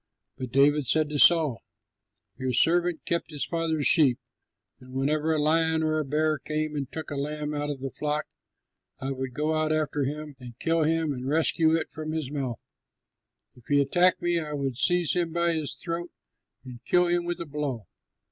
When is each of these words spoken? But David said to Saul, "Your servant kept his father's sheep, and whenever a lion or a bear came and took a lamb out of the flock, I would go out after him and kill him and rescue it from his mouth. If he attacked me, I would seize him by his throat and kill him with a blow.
But 0.35 0.51
David 0.51 0.87
said 0.87 1.09
to 1.09 1.19
Saul, 1.19 1.61
"Your 2.35 2.53
servant 2.53 3.05
kept 3.05 3.29
his 3.29 3.45
father's 3.45 3.85
sheep, 3.85 4.17
and 4.79 4.93
whenever 4.93 5.31
a 5.31 5.39
lion 5.39 5.83
or 5.83 5.99
a 5.99 6.03
bear 6.03 6.39
came 6.39 6.75
and 6.75 6.91
took 6.91 7.11
a 7.11 7.17
lamb 7.17 7.53
out 7.53 7.69
of 7.69 7.81
the 7.81 7.91
flock, 7.91 8.25
I 8.99 9.11
would 9.11 9.35
go 9.35 9.53
out 9.53 9.71
after 9.71 10.03
him 10.05 10.35
and 10.39 10.57
kill 10.57 10.81
him 10.81 11.13
and 11.13 11.27
rescue 11.27 11.75
it 11.75 11.91
from 11.91 12.13
his 12.13 12.31
mouth. 12.31 12.63
If 13.53 13.67
he 13.67 13.79
attacked 13.79 14.23
me, 14.23 14.39
I 14.39 14.53
would 14.53 14.75
seize 14.75 15.13
him 15.15 15.33
by 15.33 15.53
his 15.53 15.75
throat 15.77 16.09
and 16.65 16.83
kill 16.83 17.05
him 17.05 17.23
with 17.23 17.39
a 17.39 17.45
blow. 17.45 17.85